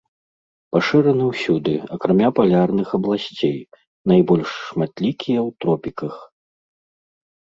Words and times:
Пашыраны 0.75 1.25
ўсюды, 1.31 1.73
акрамя 1.97 2.29
палярных 2.39 2.87
абласцей, 2.97 3.53
найбольш 4.11 4.49
шматлікія 4.69 5.39
ў 5.47 5.65
тропіках. 5.67 6.15